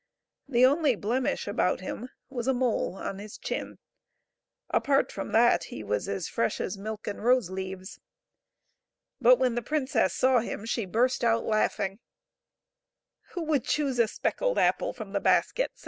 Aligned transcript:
The 0.47 0.65
only 0.65 0.95
blemish 0.95 1.47
about 1.47 1.81
him 1.81 2.09
was 2.27 2.47
a 2.47 2.55
mole 2.55 2.95
on 2.95 3.19
his 3.19 3.37
chin; 3.37 3.77
apart 4.71 5.11
from 5.11 5.31
that 5.31 5.65
he 5.65 5.83
was 5.83 6.09
as 6.09 6.27
fresh 6.27 6.59
as 6.59 6.75
milk 6.75 7.05
and 7.05 7.23
rose 7.23 7.51
leaves. 7.51 7.99
But 9.21 9.37
when 9.37 9.53
the 9.53 9.61
princess 9.61 10.15
saw 10.15 10.39
him 10.39 10.65
she 10.65 10.85
burst 10.87 11.23
out 11.23 11.45
laughing;" 11.45 11.99
Who 13.33 13.43
would 13.43 13.63
choose 13.63 13.99
a 13.99 14.07
specked 14.07 14.57
apple 14.57 14.91
from 14.91 15.13
the 15.13 15.19
basket?" 15.19 15.69